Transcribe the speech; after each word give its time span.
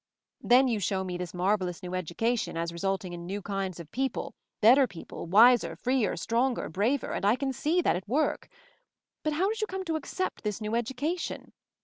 Then 0.41 0.67
you 0.67 0.79
show 0.79 1.03
me 1.03 1.15
this 1.15 1.31
marvellous 1.31 1.83
new 1.83 1.93
education, 1.93 2.57
as 2.57 2.73
resulting 2.73 3.13
in 3.13 3.27
new 3.27 3.39
kinds 3.39 3.79
of 3.79 3.91
people, 3.91 4.33
better 4.59 4.87
people, 4.87 5.27
wiser, 5.27 5.75
freer, 5.75 6.17
stronger, 6.17 6.69
braver; 6.69 7.11
and 7.13 7.23
I 7.23 7.35
can 7.35 7.53
see 7.53 7.81
that 7.81 7.95
at 7.95 8.09
work. 8.09 8.49
But 9.21 9.33
how 9.33 9.47
did 9.49 9.61
you 9.61 9.67
come 9.67 9.85
to 9.85 9.97
accept 9.97 10.41
this 10.41 10.59
new 10.59 10.73
education? 10.73 11.51